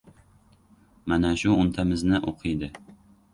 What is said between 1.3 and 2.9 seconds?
shu o‘ntamizni o‘qiydi!